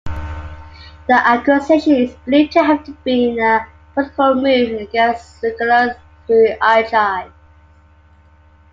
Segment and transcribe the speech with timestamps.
[1.07, 7.31] The accusation is believed to have been a political move against Lucullus through Archias.